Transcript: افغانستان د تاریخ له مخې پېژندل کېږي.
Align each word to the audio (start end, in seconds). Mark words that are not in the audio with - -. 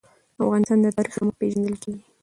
افغانستان 0.43 0.77
د 0.81 0.87
تاریخ 0.97 1.13
له 1.17 1.23
مخې 1.27 1.37
پېژندل 1.39 1.75
کېږي. 1.83 2.03